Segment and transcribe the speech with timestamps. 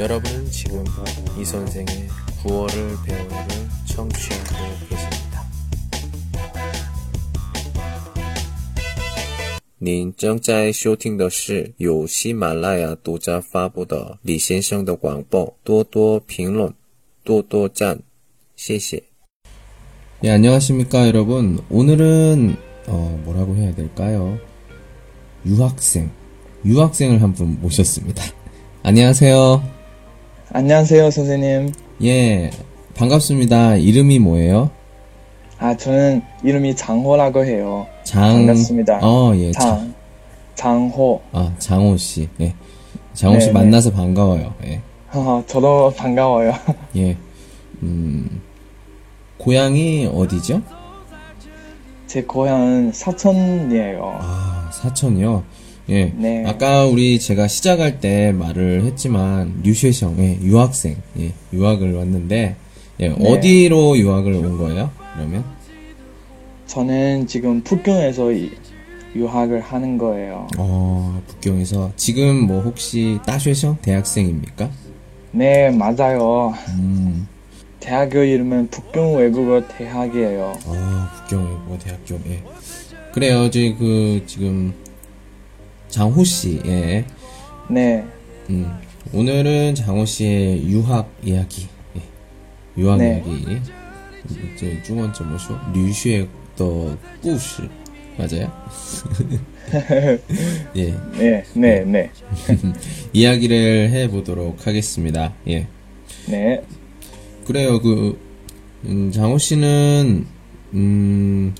[0.00, 0.84] 여러분은 지금
[1.38, 2.08] 이 선생의
[2.42, 3.46] 구월을 배우를
[3.86, 5.26] 청취하고 계십니다.
[9.78, 16.72] 您正在收听的是由喜马拉雅独家发布的李先生的广播，多多评论，
[17.24, 18.00] 多多赞，
[18.56, 19.02] 谢谢。
[20.20, 21.58] 네, 안녕하십니까, 여러분.
[21.68, 22.56] 오늘은,
[22.86, 24.38] 어, 뭐라고 해야 될까요?
[25.44, 26.10] 유학생.
[26.64, 28.24] 유학생을 한 분 모셨습니다.
[28.82, 29.62] 안녕하세요.
[30.53, 31.71] 안녕하세요, 선생님.
[32.03, 32.51] 예,
[32.95, 33.75] 반갑습니다.
[33.77, 34.69] 이름이 뭐예요?
[35.59, 37.87] 아, 저는 이름이 장호라고 해요.
[38.03, 38.33] 장.
[38.33, 38.99] 반갑습니다.
[39.01, 39.51] 어, 예.
[39.51, 39.93] 장,
[40.55, 41.21] 장호.
[41.31, 42.27] 아, 장호 씨.
[42.41, 42.53] 예.
[43.13, 44.53] 장호 씨 네, 만나서 반가워요.
[44.65, 44.81] 예.
[45.13, 46.53] 어, 저도 반가워요.
[46.97, 47.15] 예.
[47.83, 48.41] 음,
[49.37, 50.61] 고향이 어디죠?
[52.07, 54.17] 제 고향은 사천이에요.
[54.19, 55.43] 아, 사천이요?
[55.89, 56.05] 예.
[56.15, 56.43] 네.
[56.45, 62.55] 아까 우리 제가 시작할 때 말을 했지만, 류쉐성, 예, 유학생, 예, 유학을 왔는데,
[62.99, 63.15] 예, 네.
[63.37, 64.91] 어디로 유학을 온 거예요?
[65.15, 65.43] 그러면?
[66.67, 68.51] 저는 지금 북경에서 이-
[69.15, 70.47] 유학을 하는 거예요.
[70.57, 71.91] 어, 북경에서.
[71.97, 74.69] 지금 뭐 혹시 따쉐성 대학생입니까?
[75.31, 76.53] 네, 맞아요.
[76.79, 77.27] 음,
[77.81, 80.53] 대학교 이름은 북경 외국어 대학이에요.
[80.67, 82.41] 아, 북경 외국어 대학교, 예.
[83.13, 84.73] 그래요, 저희 그, 지금,
[85.91, 87.05] 장호 씨, 예.
[87.69, 88.03] 네.
[88.49, 88.71] 음,
[89.13, 91.67] 오늘은 장호 씨의 유학 이야기,
[91.97, 92.01] 예.
[92.81, 93.21] 유학 네.
[93.27, 93.61] 이야기.
[94.55, 95.59] 이제 중원점 뭐죠?
[95.73, 97.63] 류슈의 또 꾸시
[98.17, 98.51] 맞아요?
[100.77, 100.93] 예.
[101.17, 102.09] 네, 네, 네.
[103.11, 105.33] 이야기를 해보도록 하겠습니다.
[105.49, 105.67] 예.
[106.27, 106.61] 네.
[107.45, 107.81] 그래요.
[107.81, 108.17] 그
[108.85, 110.25] 음, 장호 씨는
[110.73, 111.53] 음,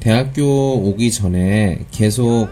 [0.00, 2.48] 대학교 오기 전에 계속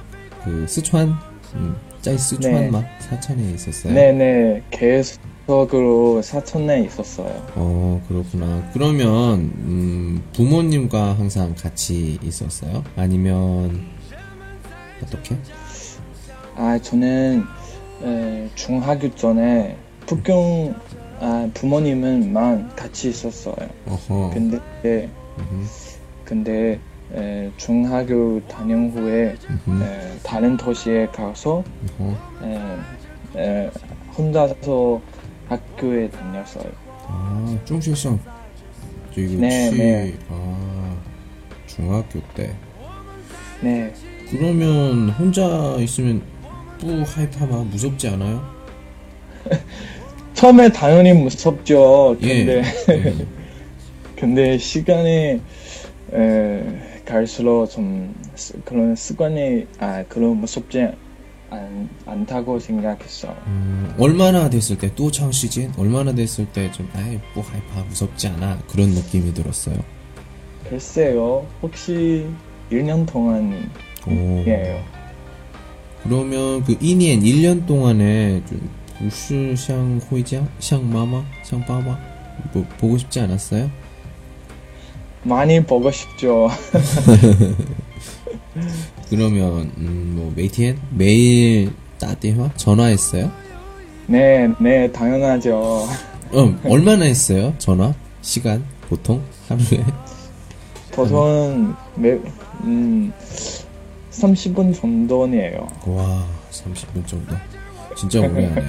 [0.48, 1.14] 그 스촨,
[1.56, 2.70] 음, 짜이 스촨 네.
[2.70, 3.92] 막 사천에 있었어요.
[3.92, 4.62] 네, 네.
[4.70, 7.46] 계속으로 사천에 있었어요.
[7.54, 8.70] 어 그렇구나.
[8.72, 12.82] 그러면 음, 부모님과 항상 같이 있었어요?
[12.96, 13.86] 아니면
[15.02, 15.36] 어떻게?
[16.56, 17.44] 아, 저는
[18.02, 19.76] 에, 중학교 전에
[20.06, 20.74] 북경
[21.20, 23.54] 아, 부모님은만 같이 있었어요.
[23.86, 24.30] 어허.
[24.32, 25.10] 근데 네,
[26.24, 26.80] 근데
[27.14, 29.34] 에, 중학교 다닌 후에
[29.82, 31.64] 에, 다른 도시에 가서.
[32.42, 33.70] 에, 에,
[34.16, 35.00] 혼자서
[35.48, 36.70] 학교에 다녔어요.
[37.06, 37.58] 아.
[39.14, 40.14] 저기 네, 네.
[40.28, 40.96] 아
[41.66, 42.54] 중학교 때.
[43.60, 43.92] 네,
[44.30, 46.22] 그러면 혼자 있으면
[46.78, 48.44] 뿌 하이파마 무섭지 않아요?
[50.34, 52.16] 처음에 당연히 무섭죠.
[52.22, 52.44] 예.
[52.44, 53.14] 근데 예.
[54.14, 55.40] 근데 시간이
[56.12, 56.77] 에,
[57.12, 58.14] 갈수록 좀
[58.64, 60.86] 그런 습관이 아 그런 무섭지
[61.50, 63.34] 안, 않다고 생각했어.
[63.46, 68.28] 음, 얼마나 됐을 때 또 처음 시즌 얼마나 됐을 때 좀 아이 뭐 하이파 무섭지
[68.28, 69.76] 않아 그런 느낌이 들었어요.
[70.68, 72.26] 글쎄요 혹시
[72.70, 73.70] 1년 동안
[74.06, 74.84] 이에요.
[76.02, 78.68] 그러면 그 2년 1년 동안에 좀
[79.00, 79.76] 우슈샹
[80.10, 81.98] 호이장 샹 마마 샹 바바
[82.52, 83.70] 뭐 보고 싶지 않았어요?
[85.28, 86.48] 많이 보고 싶죠.
[89.10, 92.50] 그러면, 음, 뭐, 매일, 매일 따대화?
[92.56, 93.30] 전화했어요?
[94.06, 95.86] 네, 네, 당연하죠.
[96.32, 97.54] 어, 얼마나 했어요?
[97.58, 97.94] 전화?
[98.22, 98.64] 시간?
[98.88, 99.22] 보통?
[99.48, 99.84] 하루에?
[100.92, 102.18] 보통 매,
[102.64, 103.12] 음,
[104.10, 105.68] 30분 정도네요.
[105.86, 107.36] 와, 30분 정도.
[107.96, 108.64] 진짜 오래 하네.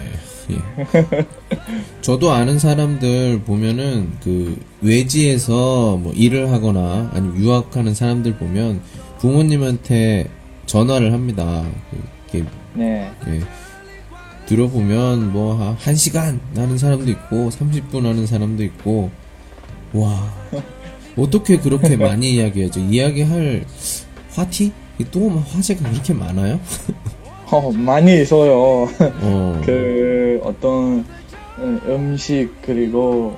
[0.52, 0.58] 예.
[2.02, 8.82] 저도 아는 사람들 보면은 그 외지에서 뭐 일을 하거나 아니면 유학하는 사람들 보면
[9.20, 10.30] 부모님한테
[10.66, 11.66] 전화를 합니다.
[12.32, 13.42] 이렇게 네, 예.
[14.46, 19.12] 들어보면 뭐한 1시간 하는 사람도 있고 30분 하는 사람도 있고
[19.94, 20.34] 와
[21.18, 22.80] 어떻게 그렇게 많이 이야기하죠?
[22.80, 23.66] 이야기할
[24.32, 24.72] 화티?
[25.12, 26.60] 또 화제가 그렇게 많아요?
[27.52, 28.88] 어, 많이 있어요.
[29.22, 29.62] 어.
[29.66, 31.06] 그 어떤
[31.58, 33.36] 음, 음식 그리고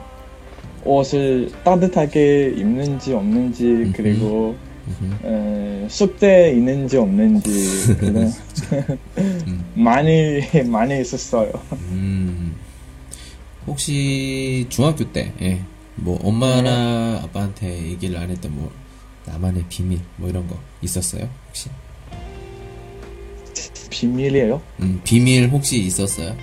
[0.83, 4.55] 옷을 따뜻하게 입는지 없는지 그리고
[5.23, 8.31] 에, 숙대 있는지 없는지 그런
[9.75, 11.51] 많이 많이 있었어요.
[11.73, 12.55] 음,
[13.67, 15.61] 혹시 중학교 때, 예,
[15.95, 18.71] 뭐 엄마나 아빠한테 얘기를 안 했던 뭐
[19.25, 21.29] 나만의 비밀 뭐 이런 거 있었어요?
[21.47, 21.69] 혹시?
[24.01, 24.59] 비밀이에요?
[24.79, 26.35] 음, 비밀 혹시 있었어요?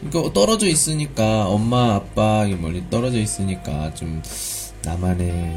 [0.00, 4.20] 그러니까 떨어져 있으니까 엄마 아빠 멀리 떨어져 있으니까 좀
[4.84, 5.56] 나만의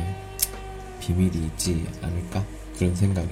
[0.99, 2.45] 비밀이 있지 않을까
[2.77, 3.27] 그런 생각이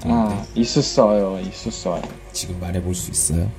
[0.00, 2.02] 드는데 아 있었어요, 있었어요.
[2.32, 3.50] 지금 말해볼 수 있어요?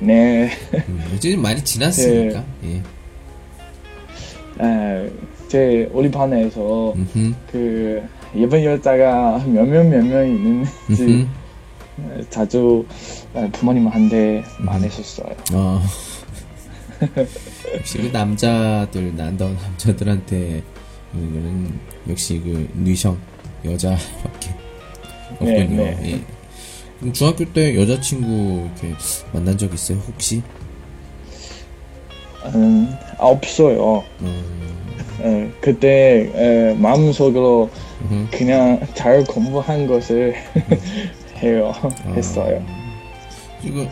[0.00, 0.50] 네.
[0.88, 2.44] 음, 요즘 많이 지났으니까.
[2.64, 2.82] 예.
[4.60, 5.10] 에,
[5.48, 7.34] 제 우리 반에서 음흠.
[7.52, 8.02] 그
[8.36, 11.28] 예쁜 여자가 몇명몇명 있는지
[12.30, 12.86] 자주
[13.34, 15.34] 에, 부모님한테 말했었어요.
[15.52, 15.82] 어.
[17.76, 20.62] 역시 그 남자들, 난더 남자들한테,
[21.12, 23.18] 이거는 역시 그, 누이성,
[23.64, 24.50] 여자밖에
[25.32, 25.50] 없군요.
[25.50, 26.12] 네, 네.
[26.12, 26.20] 예.
[27.00, 28.94] 그럼 중학교 때 여자친구 이렇게
[29.32, 30.42] 만난 적 있어요, 혹시?
[32.54, 34.04] 음, 아, 없어요.
[34.20, 34.64] 음,
[35.22, 37.70] 에, 그때 에, 마음속으로
[38.02, 38.28] 음흠.
[38.30, 40.34] 그냥 잘 공부한 것을
[41.43, 41.73] 해요.
[42.15, 42.63] 했어요.
[43.63, 43.87] 이거,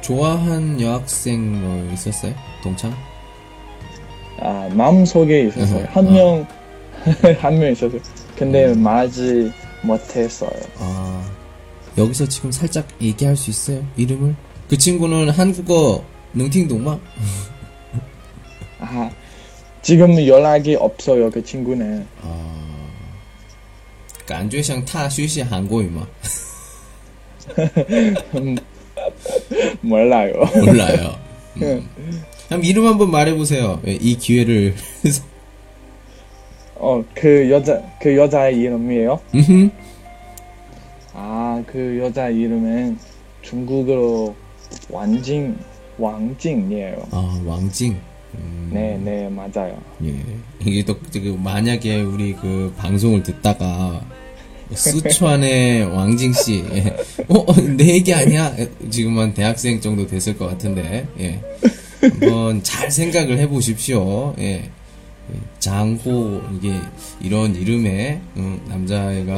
[0.00, 2.34] 좋아한 여학생 뭐 있었어요?
[2.62, 2.94] 동창?
[4.40, 5.80] 아, 마음속에 있었어요.
[5.80, 6.10] 음, 한 어.
[6.10, 6.46] 명,
[7.40, 8.00] 한 명 있었어요.
[8.36, 10.50] 근데 말하지 못했어요.
[10.78, 11.24] 아,
[11.96, 13.84] 여기서 지금 살짝 얘기할 수 있어요?
[13.96, 14.34] 이름을?
[14.68, 16.04] 그 친구는 한국어
[16.34, 16.98] 능팅동마?
[18.80, 19.10] 아,
[19.82, 21.30] 지금 연락이 없어요.
[21.30, 22.06] 그 친구는.
[22.22, 22.54] 啊，
[24.26, 26.06] 感觉像他学习韩国语吗？
[29.81, 30.33] 몰라요.
[30.65, 31.15] 몰라요.
[31.61, 31.87] 음.
[32.47, 33.81] 그럼 이름 한번 말해보세요.
[33.87, 34.75] 예, 이 기회를.
[36.75, 39.19] 어, 그 여자, 그 여자의 이름이에요?
[41.13, 42.97] 아, 그 여자 이름은
[43.41, 44.35] 중국어로
[44.89, 45.57] 왕징,
[45.97, 47.07] 왕징이에요.
[47.11, 47.97] 아, 왕징.
[48.35, 49.79] 음, 네, 네, 맞아요.
[50.03, 50.15] 예.
[50.59, 54.03] 이게 또, 그, 만약에 우리 그 방송을 듣다가,
[54.71, 56.95] 수천의 왕징 씨, 예.
[57.27, 58.53] 어, 어, 내 얘기 아니야?
[58.57, 61.41] 예, 지금 한 대학생 정도 됐을 것 같은데, 예.
[62.01, 64.35] 한번 잘 생각을 해 보십시오.
[64.39, 64.69] 예.
[65.31, 66.79] 예, 장호, 이게,
[67.21, 69.33] 이런 이름의, 음, 남자애가,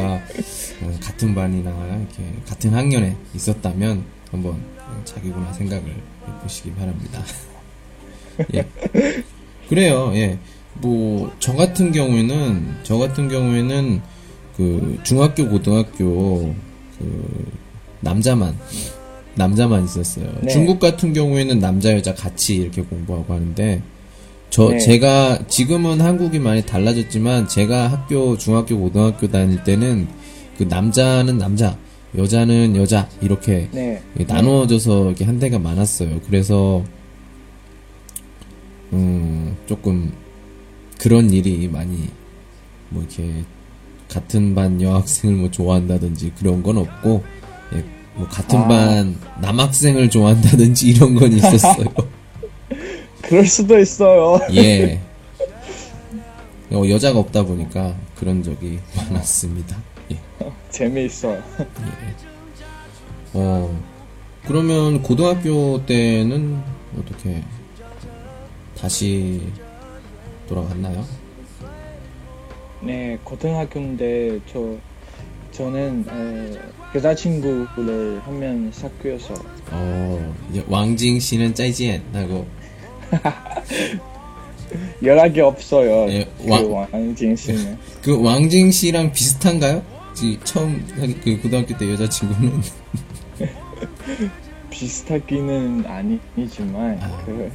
[0.82, 5.84] 어, 같은 반이나, 이렇게, 같은 학년에 있었다면, 한번, 어, 자기구나 생각을
[6.28, 7.24] 해보시기 바랍니다.
[8.56, 8.66] 예.
[9.70, 10.40] 그래요, 예.
[10.76, 14.02] 뭐, 저 같은 경우에는, 저 같은 경우에는,
[14.56, 16.54] 그, 중학교, 고등학교,
[16.98, 17.52] 그,
[18.02, 18.58] 남자만,
[19.36, 20.32] 남자만 있었어요.
[20.42, 20.52] 네.
[20.52, 23.82] 중국 같은 경우에는 남자, 여자 같이 이렇게 공부하고 하는데,
[24.50, 24.80] 저, 네.
[24.80, 30.08] 제가, 지금은 한국이 많이 달라졌지만, 제가 학교, 중학교, 고등학교 다닐 때는,
[30.58, 31.78] 그 남자는 남자,
[32.18, 34.02] 여자는 여자, 이렇게 네.
[34.28, 36.22] 나누어져서 이렇게 한 대가 많았어요.
[36.26, 36.84] 그래서
[38.94, 40.14] 음 조금
[40.98, 42.10] 그런 일이 많이
[42.90, 43.44] 뭐 이렇게
[44.16, 47.22] 같은 반 여학생을 뭐 좋아한다든지 그런 건 없고
[47.74, 47.84] 예,
[48.14, 48.68] 뭐 같은 아.
[48.70, 51.86] 반 남학생을 좋아한다든지 이런 건 있었어요.
[53.22, 54.40] 그럴 수도 있어요.
[54.54, 55.02] 예.
[56.72, 59.76] 어, 여자가 없다 보니까 그런 적이 많았습니다.
[60.14, 60.20] 예.
[60.70, 61.44] 재미있어요.
[63.34, 63.84] 어,
[64.48, 66.62] 그러면 고등학교 때는
[66.98, 67.44] 어떻게
[68.78, 69.42] 다시
[70.48, 71.04] 돌아갔나요?
[72.86, 74.76] 네, 고등학교인데 저
[75.52, 76.60] 저는 에,
[76.98, 79.34] 여자친구를 한 명 사귀어서
[79.72, 80.36] 어,
[80.68, 82.46] 왕징 씨는 짜이지엔 하고
[85.04, 86.10] 연락이 없어요.
[86.12, 89.84] 예, 그 왕- 왕진 씨는 그 왕징 씨랑 비슷한가요?
[90.14, 90.86] 지- 처음
[91.24, 92.62] 그 고등학교 때 여자친구는
[94.70, 97.24] 비슷하기는 아니지만 아.
[97.26, 97.52] 그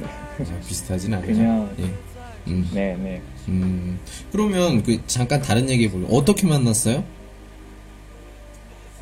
[0.67, 1.27] 비슷하진 않죠.
[1.27, 2.10] 그냥- 예.
[2.47, 3.21] 음, 네, 네.
[3.47, 3.99] 음.
[4.31, 6.09] 그러면 그 잠깐 다른 얘기 해볼게요.
[6.15, 7.03] 어떻게 만났어요?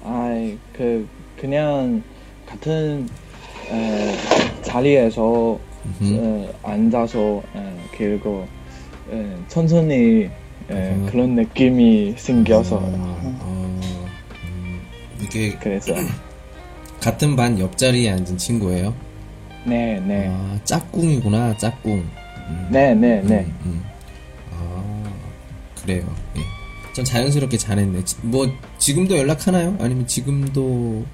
[0.03, 2.01] 아, 그 그냥
[2.45, 3.07] 같은
[3.71, 4.15] 에,
[4.61, 6.17] 자리에서 음흠.
[6.19, 8.47] 어, 앉아서 에, 그리고
[9.11, 10.29] 에, 천천히
[10.69, 11.07] 에, 음.
[11.09, 13.79] 그런 느낌이 생겨서 어, 어,
[14.45, 14.81] 음,
[15.21, 15.93] 이게 그래서
[16.99, 18.93] 같은 반 옆자리에 앉은 친구예요?
[19.65, 22.05] 네, 네, 아, 짝꿍이구나, 짝꿍.
[22.49, 23.39] 음, 네, 네, 네.
[23.39, 23.83] 음, 음.
[24.53, 25.03] 아,
[25.81, 26.03] 그래요.
[26.37, 26.41] 예.
[26.93, 28.03] 전 자연스럽게 잘했네.
[28.03, 29.77] 지- 뭐, 지금도 연락하나요?
[29.79, 31.05] 아니면 지금도,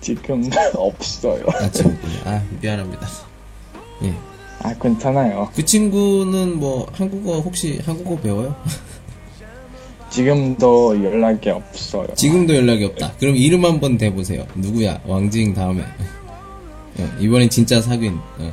[0.00, 1.44] 지금 없어요.
[1.48, 2.18] 아, 지금군요.
[2.26, 3.08] 아, 미안합니다.
[4.02, 4.14] 예.
[4.62, 5.50] 아, 괜찮아요.
[5.54, 8.54] 그 친구는 뭐, 한국어, 혹시 한국어 배워요?
[10.10, 12.06] 지금도 연락이 없어요.
[12.14, 13.14] 지금도 연락이 없다.
[13.18, 14.46] 그럼 이름 한번 대보세요.
[14.54, 15.00] 누구야?
[15.06, 15.82] 왕징 다음에.
[15.82, 18.14] 어, 이번엔 진짜 사귄.
[18.38, 18.52] 어.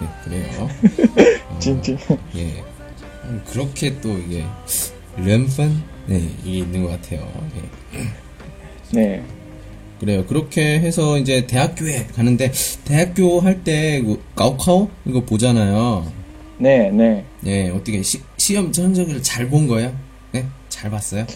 [0.00, 0.68] 네, 그래요.
[1.50, 1.96] 어, 찡찡.
[2.36, 2.62] 예.
[3.24, 4.44] 음, 그렇게 또 이게
[5.16, 7.26] 렌펀 네 이게 있는 것 같아요.
[7.94, 8.00] 예.
[8.92, 9.22] 네.
[9.98, 10.24] 그래요.
[10.26, 12.52] 그렇게 해서 이제 대학교에 가는데
[12.84, 16.12] 대학교 할때 그 가오카오 이거 보잖아요.
[16.58, 17.24] 네, 네.
[17.46, 19.94] 예, 어떻게 시, 시험 성적을 잘 본 거예요?
[20.32, 21.26] 네, 잘 봤어요.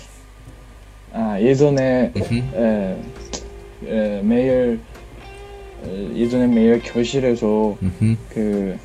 [1.13, 2.13] 아, 예전에.
[2.15, 2.97] 에,
[3.87, 4.90] 에, 매일, 에,
[6.15, 8.17] 예전에 매일 교실에서 음흠.
[8.29, 8.79] 그,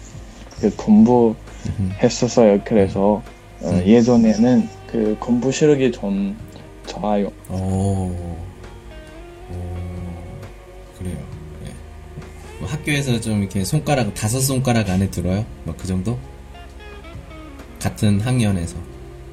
[0.60, 2.62] 그 공부했었어요.
[2.64, 3.22] 그래서,
[3.62, 6.38] 어, 예전에는 그 공부 실력이 좀
[6.88, 7.32] 좋아요.
[7.50, 7.56] 오,
[9.50, 9.56] 오,
[10.98, 11.18] 그래요.
[11.64, 11.72] 네.
[12.60, 15.46] 뭐 학교에서 좀 이렇게 손가락 다섯 손가락 안에 들어요?
[15.64, 16.18] 뭐그 정도?
[17.80, 18.78] 같은 학년에서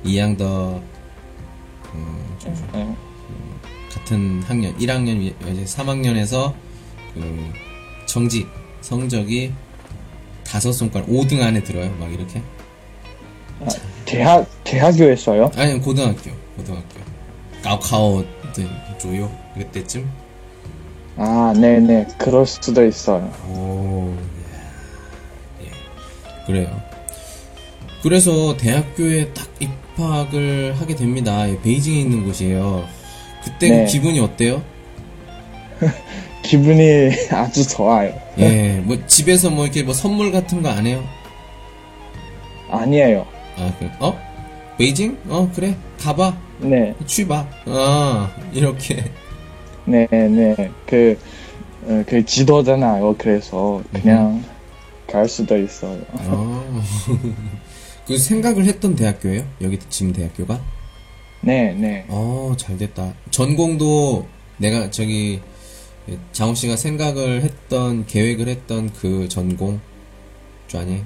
[0.05, 0.83] 2학 더
[1.95, 2.95] 음, 좀 네.
[3.91, 6.53] 같은 학년 1학년 이제 3학년에서
[7.15, 7.53] 그
[8.07, 8.49] 정직
[8.81, 9.53] 성적이
[10.45, 11.91] 다섯 손가락 5등 안에 들어요.
[11.99, 12.43] 막 이렇게?
[13.61, 13.67] 아,
[14.05, 15.51] 대학, 대학교에서요?
[15.57, 17.01] 아니 고등학교 고등학교
[18.55, 18.67] 때
[18.99, 20.11] 조요 그때쯤
[21.17, 22.09] 아, 네네.
[22.19, 23.31] 그럴 수도 있어요.
[23.49, 24.15] 오
[25.63, 25.71] 예.
[26.47, 26.83] 그래요
[28.03, 32.87] 그래서 대학교에 딱 입학을 하게 됩니다 예, 베이징에 있는 곳이에요
[33.45, 33.85] 그때 네.
[33.85, 34.63] 그 기분이 어때요?
[36.57, 38.13] 기분이 아주 좋아요.
[38.39, 41.03] 예, 뭐 집에서 뭐 이렇게 뭐 선물 같은 거 안 해요?
[42.69, 43.27] 아니에요.
[43.57, 44.19] 아, 그, 어?
[44.77, 45.17] 베이징?
[45.29, 45.75] 어, 그래.
[45.99, 46.37] 가봐.
[46.59, 47.47] 네, 취봐.
[47.67, 49.03] 아, 이렇게.
[49.87, 50.71] 네, 네.
[50.87, 51.19] 그,
[51.85, 53.15] 어, 그 지도잖아요.
[53.19, 54.45] 그래서 그냥
[55.11, 56.03] 갈 수도 있어요.
[56.13, 56.83] 아.
[58.07, 59.43] 그 생각을 했던 대학교예요?
[59.63, 60.61] 여기 지금 대학교가?
[61.41, 62.05] 네, 네.
[62.09, 63.15] 어, 잘 됐다.
[63.31, 64.27] 전공도
[64.59, 65.41] 내가 저기
[66.09, 69.81] 예, 장훈 씨가 생각을 했던 계획을 했던 그 전공
[70.69, 71.05] 쟈니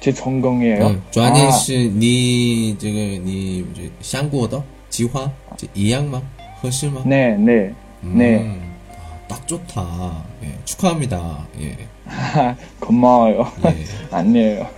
[0.00, 0.78] 제 전공이에요.
[0.78, 1.50] 네, 어, 쟈니 아.
[1.50, 3.64] 씨니 지금 니
[4.00, 5.32] 샹구어더 지화
[5.74, 6.22] 이양망
[6.62, 7.08] 허실망.
[7.08, 7.74] 네 네.
[8.04, 8.60] 음, 네.
[8.90, 10.24] 아, 딱 좋다.
[10.44, 11.46] 예, 축하합니다.
[11.60, 11.76] 예.
[12.78, 13.50] 고마워요.
[13.66, 13.84] 예.
[14.14, 14.68] 아니에요.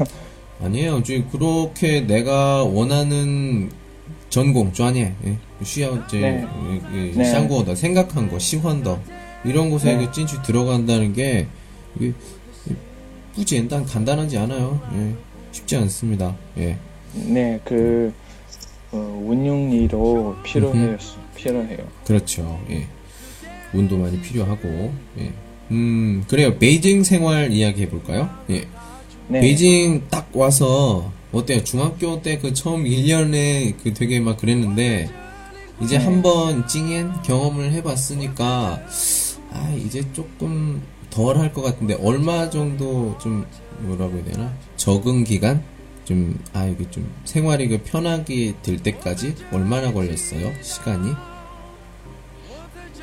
[0.63, 0.99] 아니에요.
[0.99, 3.71] 이제 그렇게 내가 원하는
[4.31, 5.13] 전공, 쫀예,
[5.63, 6.47] 쉬어제, 네.
[6.69, 7.25] 예, 예, 네.
[7.25, 8.99] 샹구어다, 생각한 거, 시환다
[9.45, 10.07] 이런 곳에 네.
[10.07, 11.49] 그 찐추 들어간다는 게
[11.97, 12.13] 이게
[13.35, 14.81] 뿌지 일단 간단하지 않아요.
[14.95, 15.15] 예,
[15.53, 16.37] 쉽지 않습니다.
[16.59, 16.79] 예.
[17.13, 18.13] 네, 그
[18.93, 20.97] 어, 운용리도 필요해요.
[21.35, 21.79] 필요해요.
[22.05, 22.61] 그렇죠.
[22.71, 22.87] 예.
[23.73, 24.93] 운도 많이 필요하고.
[25.19, 25.33] 예.
[25.71, 26.59] 음, 그래요.
[26.59, 28.29] 베이징 생활 이야기 해볼까요?
[28.51, 28.67] 예.
[29.29, 29.41] 네.
[29.41, 31.63] 베이징 딱 와서 어때요?
[31.65, 35.09] 중학교 때 그 처음 1년에 그 되게 막 그랬는데
[35.81, 36.05] 이제 네.
[36.05, 38.83] 한번 찡엔 경험을 해봤으니까
[39.53, 43.47] 아 이제 조금 덜 할 것 같은데 얼마 정도 좀
[43.81, 45.63] 뭐라고 해야 되나 적응 기간
[46.05, 51.13] 좀 아 이게 좀 생활이 그 편하게 될 때까지 얼마나 걸렸어요 시간이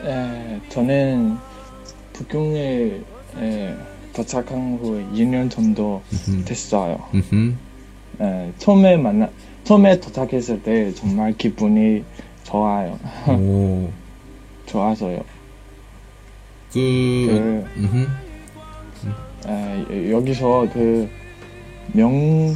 [0.04, 1.38] 에, 저는
[2.14, 3.02] 북경에
[3.40, 3.76] 에,
[4.14, 6.02] 도착한 후 2년 정도
[6.46, 6.98] 됐어요.
[8.22, 9.30] 에, 처음에 만나,
[9.64, 12.04] 처음에 도착했을 때 정말 기분이
[12.44, 12.98] 좋아요.
[13.28, 13.90] 오,
[14.66, 15.24] 좋아서요.
[16.74, 18.08] 그, 그.
[19.50, 21.10] 에, 여기서 그
[21.94, 22.56] 명,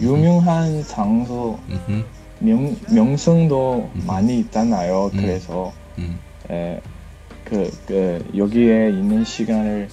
[0.00, 2.04] 유명한 장소, 음흠.
[2.40, 5.10] 명, 명승도 많이 있잖아요.
[5.12, 5.20] 음.
[5.20, 6.18] 그래서, 음.
[6.50, 6.80] 에,
[7.44, 9.88] 그, 그, 여기에 있는 시간을,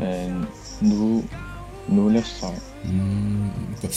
[0.00, 0.32] 에,
[0.80, 1.22] 누,
[1.86, 2.73] 누렸어요.
[2.84, 3.88] 음, 그러니까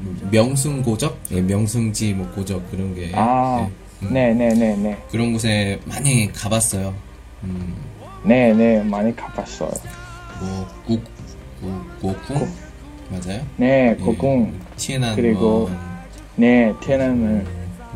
[0.00, 3.10] 뭐 명승고적, 예, 명승지 뭐 고적 그런 게.
[3.14, 3.68] 아,
[4.00, 4.98] 네, 네, 네, 네.
[5.10, 6.94] 그런 곳에 많이 가봤어요.
[7.44, 7.74] 음.
[8.24, 9.70] 네, 네, 많이 가봤어요.
[10.40, 11.02] 뭐 국,
[11.60, 12.48] 뭐, 고궁 고,
[13.10, 13.44] 맞아요?
[13.56, 13.94] 네, 예.
[13.94, 14.60] 고궁.
[14.76, 15.70] 티에난 그리고 뭐.
[16.36, 17.44] 네, 티에난은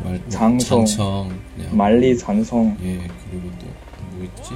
[0.03, 2.77] 말, 장성, 장청, 네, 말리 장성.
[2.83, 2.97] 예,
[3.29, 4.53] 그리고 또뭐 있지?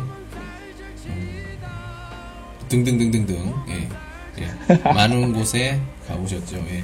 [1.08, 1.58] 음,
[2.68, 3.54] 등등등등등.
[3.70, 4.07] 예.
[4.40, 4.76] 예.
[4.84, 6.84] 많은 곳에 가보셨죠, 예.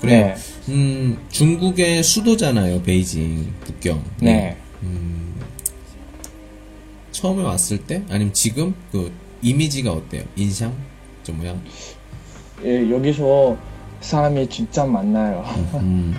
[0.00, 0.26] 그래요.
[0.26, 0.34] 네,
[0.68, 4.02] 음, 중국의 수도잖아요, 베이징, 북경.
[4.20, 4.56] 네.
[4.82, 5.34] 음,
[7.12, 8.02] 처음에 왔을 때?
[8.10, 8.74] 아니면 지금?
[8.90, 10.24] 그, 이미지가 어때요?
[10.36, 10.74] 인상?
[11.22, 11.60] 저 모양?
[12.64, 13.56] 예, 여기서
[14.00, 15.44] 사람이 진짜 많나요.
[15.74, 16.14] 음,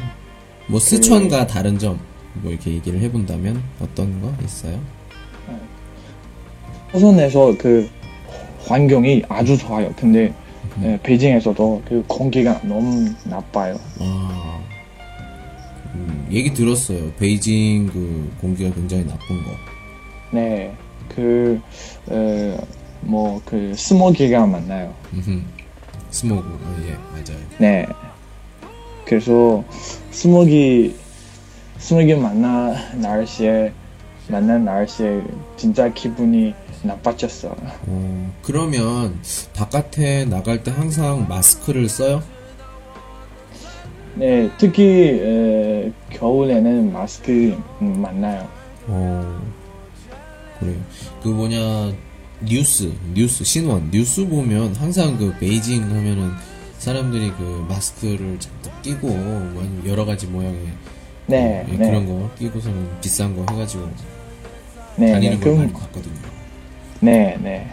[0.68, 2.00] 뭐, 스촨과 다른 점,
[2.36, 4.80] 뭐, 이렇게 얘기를 해본다면, 어떤 거 있어요?
[6.94, 7.90] 호선에서 그
[8.68, 9.92] 환경이 아주 좋아요.
[9.98, 10.34] 근데
[10.82, 13.80] 예, 베이징에서도 그 공기가 너무 나빠요.
[14.00, 14.60] 아,
[15.94, 17.12] 음, 얘기 들었어요.
[17.14, 19.52] 베이징 그 공기가 굉장히 나쁜 거.
[20.32, 20.74] 네,
[21.10, 21.62] 그
[22.10, 22.58] 에,
[23.02, 24.44] 뭐그 스모기가.
[24.46, 25.42] 음흠.
[26.10, 26.48] 스모그.
[26.48, 27.44] 어, 예, 맞아요.
[27.60, 27.88] 네.
[29.06, 29.64] 그래서
[30.12, 30.96] 스모기
[31.78, 33.74] 스모기 만나 날씨에
[34.30, 35.22] 만난 날씨에
[35.58, 36.54] 진짜 기분이
[36.84, 37.56] 나빠졌어.
[37.88, 39.20] 어, 그러면
[39.54, 42.22] 바깥에 나갈 때 항상 마스크를 써요?
[44.16, 48.48] 네, 특히 에, 겨울에는 마스크 음, 만나요.
[48.88, 49.42] 어,
[50.60, 50.76] 그래요.
[51.24, 51.94] 그 뭐냐,
[52.42, 56.32] 뉴스, 뉴스, 신원, 뉴스 보면 항상 그 베이징 하면은
[56.78, 60.60] 사람들이 그 마스크를 잔뜩 끼고, 뭐 여러 가지 모양의
[61.26, 63.90] 네, 예, 네, 그런 거 끼고서는 비싼 거 해가지고
[64.98, 66.33] 네, 네, 다니는 걸 그럼 많이 봤거든요.
[67.04, 67.70] 네, 네.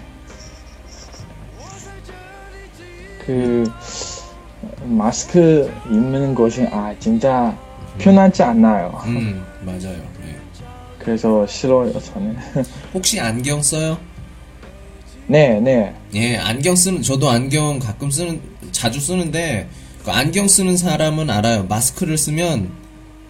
[3.25, 3.65] 그
[4.83, 7.57] 마스크 입는 것이 아 진짜
[7.99, 9.01] 편하지 않나요.
[9.07, 10.03] 음, 맞아요.
[10.27, 10.37] 예.
[10.99, 12.37] 그래서 싫어요 저는.
[12.93, 13.99] 혹시 안경 써요?
[15.29, 18.41] 네, 네, 예, 안경 쓰는, 저도 안경 가끔 쓰는,
[18.73, 19.69] 자주 쓰는데,
[20.05, 21.67] 그 안경 쓰는 사람은 알아요.
[21.69, 22.69] 마스크를 쓰면,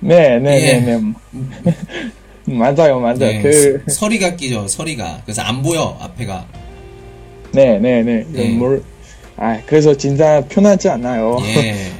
[0.00, 0.80] 네, 네, 예.
[0.80, 1.75] 네, 네.
[2.59, 3.21] 맞아요, 맞아요.
[3.23, 5.23] 예, 그, 서- 서리가 끼죠, 서리가.
[5.25, 6.47] 그래서 안 보여, 앞에가.
[7.52, 8.25] 네, 네, 네.
[8.33, 8.49] 그 예.
[8.50, 8.83] 뭘,
[9.37, 11.38] 아, 그래서 진짜 편하지 않아요.
[11.42, 11.92] 예.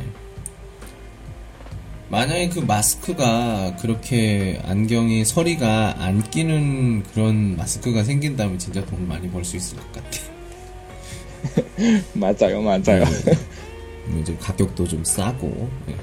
[2.09, 9.45] 만약에 그 마스크가 그렇게 안경이 서리가 안 끼는 그런 마스크가 생긴다면 진짜 돈 많이 벌
[9.45, 10.11] 수 있을 것 같아.
[12.15, 13.05] 맞아요, 맞아요.
[14.09, 15.95] 뭐좀 가격도 좀 싸고, 예,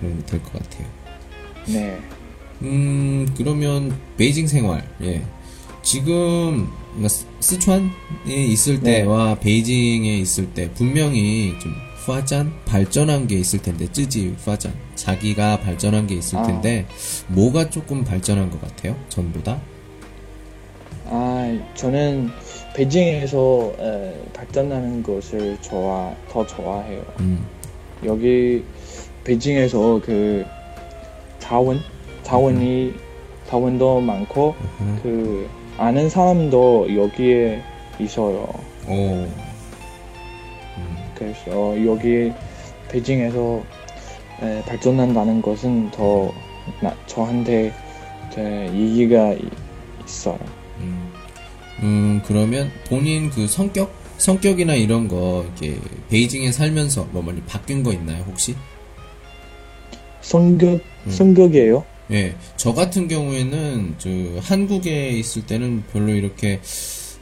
[0.00, 0.86] 그러면 될 것 같아요.
[1.66, 1.98] 네.
[2.62, 5.22] 음, 그러면 베이징 생활, 예.
[5.82, 6.68] 지금,
[7.08, 7.88] 스- 스촨에
[8.26, 9.02] 있을 네.
[9.02, 11.72] 때와 베이징에 있을 때 분명히 좀
[12.04, 12.52] 파잔?
[12.64, 14.72] 발전한 게 있을 텐데, 쯔지 파잔.
[14.94, 16.42] 자기가 발전한 게 있을 아.
[16.42, 16.86] 텐데,
[17.28, 18.96] 뭐가 조금 발전한 것 같아요?
[19.08, 19.60] 전보다?
[21.10, 22.30] 아, 저는
[22.74, 27.04] 베이징에서 에, 발전하는 것을 좋아, 더 좋아해요.
[27.20, 27.46] 음,
[28.04, 28.64] 여기
[29.24, 30.44] 베이징에서 그
[31.38, 31.80] 자원,
[32.28, 32.92] 자원이,
[33.46, 35.00] 자원도 많고, 음.
[35.02, 37.62] 그 아는 사람도 여기에
[37.98, 38.46] 있어요.
[38.86, 39.26] 오,
[41.14, 42.30] 그래서 여기
[42.90, 43.62] 베이징에서
[44.42, 46.30] 에, 발전한다는 것은 더
[46.82, 47.72] 나- 저한테
[48.32, 49.48] 제 이기가 이-
[50.06, 50.38] 있어요.
[50.80, 51.10] 음.
[51.82, 53.90] 음, 그러면 본인 그 성격?
[54.18, 55.78] 성격이나 이런 거, 이렇게,
[56.10, 58.54] 베이징에 살면서 뭐 많이 바뀐 거 있나요, 혹시?
[60.20, 61.10] 성격 음.
[61.10, 61.84] 성격이에요?
[62.10, 64.08] 예, 저 같은 경우에는 저
[64.40, 66.60] 한국에 있을 때는 별로 이렇게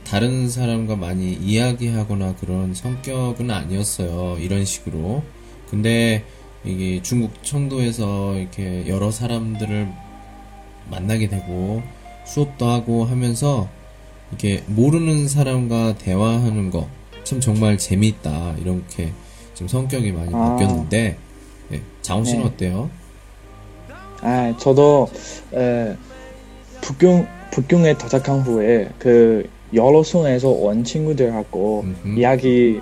[0.05, 4.39] 다른 사람과 많이 이야기하거나 그런 성격은 아니었어요.
[4.41, 5.25] 이런 식으로.
[5.69, 6.25] 근데
[6.65, 9.89] 이게 중국 청도에서 이렇게 여러 사람들을
[10.91, 11.83] 만나게 되고
[12.25, 13.69] 수업도 하고 하면서
[14.31, 16.89] 이렇게 모르는 사람과 대화하는 거
[17.27, 18.55] 참 정말 재미있다.
[18.61, 19.13] 이렇게
[19.55, 20.51] 좀 성격이 많이 아.
[20.51, 21.19] 바뀌었는데
[21.73, 22.47] 예, 자원 씨는 네.
[22.47, 22.89] 어때요?
[24.23, 25.09] 아 저도
[25.55, 25.97] 에,
[26.81, 32.19] 북경 북경에 도착한 후에 그 여러 손에서 온 친구들하고 음흠.
[32.19, 32.81] 이야기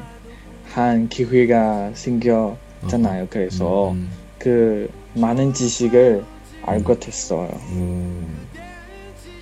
[0.67, 3.29] 한 기회가 생겼잖아요.
[3.31, 6.25] 그래서 음, 그 많은 지식을
[6.63, 7.49] 알게 됐어요.
[7.71, 8.47] 음,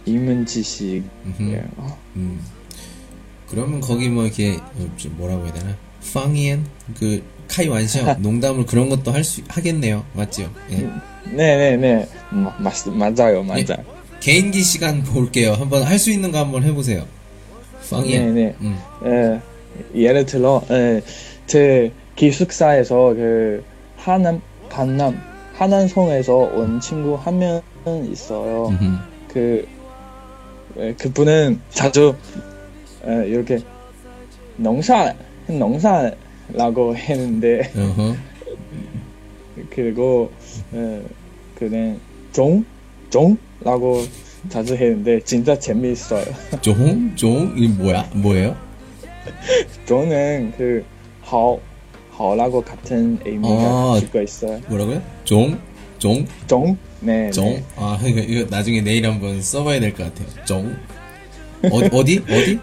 [0.04, 0.46] 이문.
[0.46, 1.62] 음흠.
[2.16, 2.40] 음.
[3.48, 5.76] 그러면 거기 뭐 이렇게 어, 좀 뭐라고 해야 되나?
[6.14, 6.64] 팡이엔
[6.98, 10.04] 그 카이 완샤 농담을 그런 것도 할 수 하겠네요.
[10.14, 10.50] 맞죠?
[10.70, 10.88] 예.
[11.30, 13.84] 네네네 마- 맞, 맞아요 맞아요.
[14.20, 15.52] 개인기 시간 볼게요.
[15.52, 17.04] 한번 할 수 있는 거 한번 해보세요.
[17.90, 18.54] 네네.
[18.60, 18.78] 음.
[19.04, 19.40] 에,
[19.94, 21.02] 예를 들어 에,
[21.46, 23.64] 제 기숙사에서 그
[23.96, 25.20] 하남 반남
[25.54, 27.60] 하남성에서 온 친구 한 명
[28.10, 28.68] 있어요.
[28.68, 28.98] 음흠.
[29.32, 29.68] 그
[30.78, 32.14] 에, 그분은 자주
[33.06, 33.58] 에, 이렇게
[34.56, 35.12] 농사
[35.48, 36.10] 농사
[36.52, 37.70] 라고 했는데.
[39.70, 40.30] 그리고
[40.74, 41.02] 에,
[41.58, 42.00] 그는
[42.32, 42.64] 종
[43.10, 44.02] 종 라고
[44.48, 46.24] 자주 했는데 진짜 재미있어요.
[46.62, 47.14] 종?
[47.14, 47.52] 종?
[47.56, 48.08] 이 뭐야?
[48.14, 48.56] 뭐예요?
[49.86, 53.96] 저는 그好好라고 같은 의미가 아.
[54.00, 54.60] 들고 있어요.
[54.68, 55.02] 뭐라고요?
[55.24, 55.58] 종?
[55.98, 56.26] 종?
[56.46, 56.76] 종?
[57.00, 57.30] 네.
[57.30, 57.44] 종?
[57.50, 57.64] 네.
[57.76, 60.44] 아, 이거, 이거 나중에 내일 한번 써봐야 될 것 같아요.
[60.46, 60.74] 종?
[61.70, 61.88] 어디?
[61.92, 62.18] 어디?
[62.30, 62.58] 어디?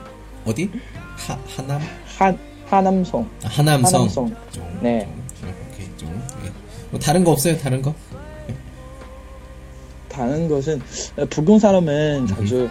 [0.46, 0.70] 어디?
[1.16, 1.80] 하, 하남?
[2.18, 2.36] 하
[2.70, 3.28] 하남성.
[3.44, 3.94] 아, 하남성.
[4.02, 4.36] 하남성.
[4.52, 4.80] 종.
[4.82, 5.10] 네.
[5.40, 5.50] 종.
[5.74, 6.10] 오케이, 종.
[6.46, 6.52] 예.
[6.92, 7.58] 뭐 다른 거 없어요?
[7.58, 7.94] 다른 거?
[10.08, 10.82] 다른 것은
[11.18, 12.70] 에, 북경 사람은 자주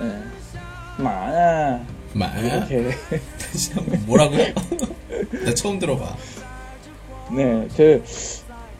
[0.00, 1.80] 에, 많아
[2.14, 2.44] 말?
[2.44, 2.90] 이렇게
[3.38, 4.46] 다시 한번 뭐라고요?
[5.44, 6.16] 나 처음 들어봐.
[7.36, 8.02] 네, 그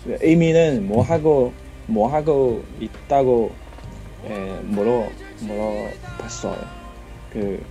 [0.06, 1.52] 의미는 뭐 하고
[1.86, 3.52] 뭐 하고 있다고
[4.26, 5.08] 에, 물어
[5.40, 6.56] 물어 봤어요.
[7.32, 7.62] 그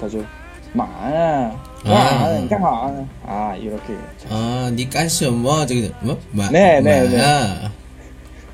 [0.00, 0.24] 자주
[0.72, 1.50] 마
[1.84, 2.28] 나 아.
[2.32, 3.94] 와干嘛 아 이렇게
[4.28, 6.20] 아, 니 깐시 뭐 저기 뭐?
[6.32, 7.20] 마, 네, 네, 네.
[7.20, 7.70] 아,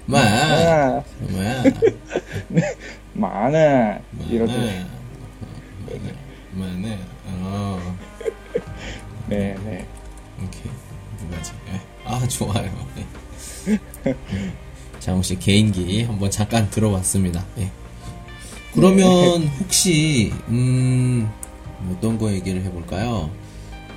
[0.07, 1.03] 마야.
[3.15, 4.87] 마나 이렇게 마네.
[6.53, 6.99] 마네.
[7.27, 7.97] 어.
[9.29, 9.87] 네 네
[10.43, 10.71] 오케이.
[11.23, 11.53] 누가지?
[11.73, 11.81] 예.
[12.05, 12.71] 아, 좋아요.
[14.07, 14.15] 예.
[15.01, 17.45] 장훈 씨 개인기 한번 잠깐 들어봤습니다.
[17.59, 17.71] 예.
[18.75, 21.31] 그러면 혹시 음
[21.81, 23.31] 뭐 어떤 거 얘기를 해볼까요?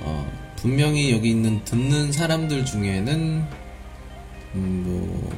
[0.00, 3.44] 어, 분명히 여기 있는 듣는 사람들 중에는
[4.54, 5.30] 음, 뭐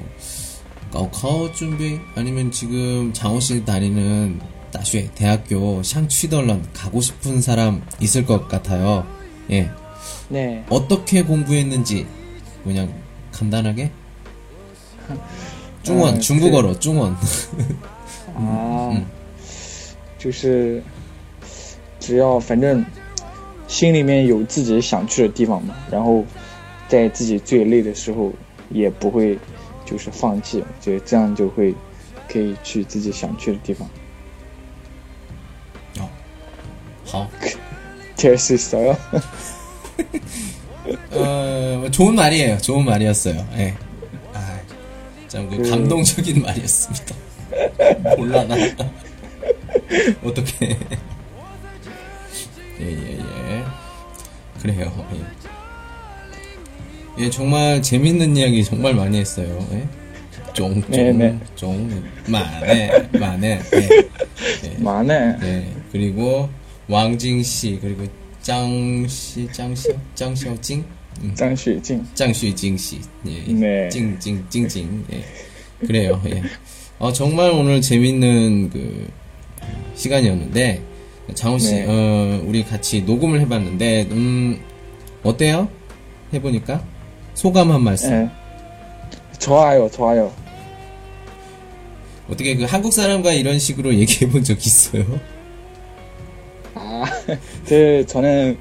[0.92, 4.40] 가오카오 준비 아니면 지금 장호씨 다니는
[4.72, 9.06] 나슈에 대학교 샹취덜런 가고 싶은 사람 있을 것 같아요.
[9.50, 9.70] 예.
[10.28, 10.64] 네.
[10.70, 12.06] 어떻게 공부했는지
[12.64, 12.92] 그냥
[13.32, 13.90] 간단하게
[15.82, 16.80] 중원 어, 중국어로 그...
[16.80, 17.16] 중원.
[18.34, 19.20] 아, 음.
[20.20, 20.82] 就是
[21.99, 22.83] 只要反正
[23.67, 26.23] 心里面有自己想去的地方嘛，然后
[26.87, 28.31] 在自己最累的时候
[28.69, 29.37] 也不会
[29.85, 31.73] 就是放弃，我觉得这样就会
[32.27, 33.87] 可以去自己想去的地方。
[35.99, 36.07] 어.
[37.05, 37.27] 好
[38.17, 38.95] 될수 있어요?
[41.11, 42.57] 어, 좋은 말이에요.
[42.59, 43.45] 좋은 말이었어요.
[43.57, 43.73] 예.
[44.33, 44.59] 아,
[45.27, 47.15] 참 그 그- 감동적인 말이었습니다.
[48.17, 48.55] 몰라 나.
[50.23, 50.77] 어떻게?
[54.60, 54.92] 그래요.
[57.18, 57.24] 예.
[57.24, 57.30] 예.
[57.30, 59.66] 정말 재밌는 이야기 정말 많이 했어요.
[59.72, 59.88] 예?
[60.52, 61.38] 종, 종, 네, 네.
[62.28, 63.88] 만에, 만에, 네.
[64.62, 64.76] 네.
[64.78, 65.36] 만에.
[65.38, 65.72] 네.
[65.92, 66.48] 그리고
[66.88, 68.04] 왕징 씨, 그리고
[68.42, 70.00] 짱 씨, 짱 씨, 음.
[70.14, 70.48] 짱 씨,
[71.22, 71.34] 응.
[71.34, 72.06] 짱 씨, 징.
[72.14, 73.00] 짱 씨, 징 씨.
[73.26, 73.52] 예.
[73.52, 73.88] 네.
[73.88, 75.04] 찡찡 찡찡.
[75.12, 75.24] 예.
[75.86, 76.20] 그래요.
[76.26, 76.42] 예.
[76.98, 79.08] 어, 정말 오늘 재밌는 그
[79.94, 80.82] 시간이었는데
[81.34, 81.86] 장호 씨, 네.
[81.88, 84.60] 어, 우리 같이 녹음을 해봤는데, 음,
[85.22, 85.68] 어때요?
[86.32, 86.82] 해보니까
[87.34, 88.12] 소감 한 말씀.
[88.12, 88.30] 예.
[89.38, 90.32] 좋아요, 좋아요.
[92.28, 95.04] 어떻게 그 한국 사람과 이런 식으로 얘기해 본 적 있어요?
[96.74, 97.04] 아,
[97.66, 98.56] 그 저는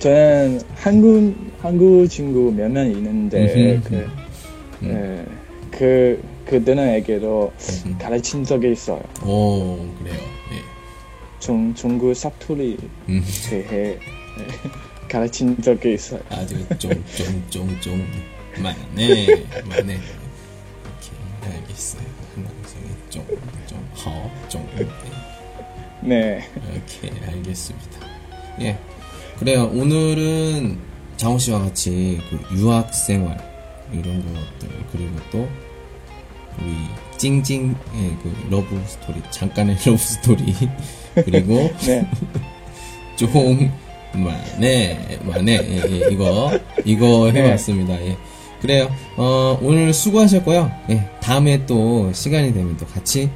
[0.00, 3.82] 저는 한국 한국 친구 몇 명 있는데 음흠.
[3.84, 4.10] 그,
[4.88, 5.24] 예,
[5.70, 7.52] 그 그들에게도
[7.86, 7.98] 음.
[8.00, 9.00] 가르친 적이 있어요.
[9.24, 10.18] 오, 그래요.
[11.42, 11.44] 예.
[11.44, 12.78] 중 중국 사투리
[13.08, 13.24] 음.
[13.50, 13.98] 대해
[14.38, 16.20] 예, 가르친 적이 있어요.
[16.30, 18.06] 아주 쫑쫑쫑쫑
[18.62, 19.26] 맞네
[19.68, 19.98] 맞네.
[20.86, 22.02] 오케이 알겠어요.
[22.34, 24.68] 한국성이 쫑쫑허쫑
[26.02, 28.06] 네, 오케이 알겠습니다.
[28.60, 28.78] 예.
[29.38, 29.64] 그래요.
[29.74, 30.78] 오늘은
[31.16, 33.36] 장호 씨와 같이 그 유학 생활
[33.92, 35.48] 이런 것들 그리고 또
[36.60, 36.76] 우리
[37.18, 37.74] 찡찡의
[38.22, 40.54] 그 러브 스토리 잠깐의 러브 스토리
[41.14, 42.06] 그리고 네,
[43.16, 43.70] 좀
[44.14, 47.42] 만에 만에 예, 예, 이거 이거 네.
[47.42, 47.94] 해봤습니다.
[48.04, 48.16] 예.
[48.60, 48.88] 그래요.
[49.16, 50.70] 어, 오늘 수고하셨고요.
[50.90, 53.28] 예, 다음에 또 시간이 되면 또 같이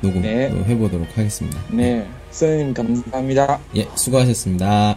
[0.00, 0.50] 녹음 네.
[0.50, 1.60] 또 해보도록 하겠습니다.
[1.70, 3.60] 네, 선생님 감사합니다.
[3.76, 4.96] 예, 수고하셨습니다.